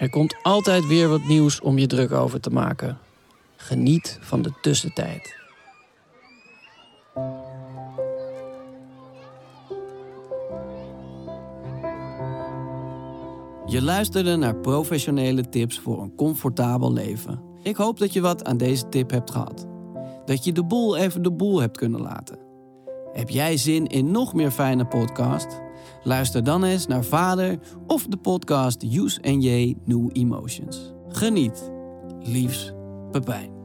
[0.00, 2.98] Er komt altijd weer wat nieuws om je druk over te maken.
[3.56, 5.34] Geniet van de tussentijd.
[13.66, 17.42] Je luisterde naar professionele tips voor een comfortabel leven.
[17.62, 19.66] Ik hoop dat je wat aan deze tip hebt gehad.
[20.24, 22.38] Dat je de boel even de boel hebt kunnen laten.
[23.12, 25.60] Heb jij zin in nog meer fijne podcast?
[26.02, 30.92] Luister dan eens naar Vader of de podcast Use and J New Emotions.
[31.08, 31.70] Geniet.
[32.22, 32.72] Liefs,
[33.10, 33.59] Pepijn.